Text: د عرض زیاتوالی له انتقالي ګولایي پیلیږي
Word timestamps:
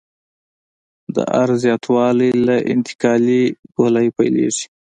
د 1.15 1.17
عرض 1.37 1.57
زیاتوالی 1.65 2.31
له 2.47 2.55
انتقالي 2.73 3.43
ګولایي 3.77 4.09
پیلیږي 4.17 4.65